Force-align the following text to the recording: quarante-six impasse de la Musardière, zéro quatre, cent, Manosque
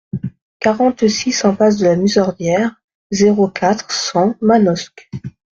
quarante-six 0.59 1.45
impasse 1.45 1.77
de 1.77 1.85
la 1.85 1.95
Musardière, 1.95 2.71
zéro 3.11 3.47
quatre, 3.49 3.91
cent, 3.91 4.35
Manosque 4.41 5.11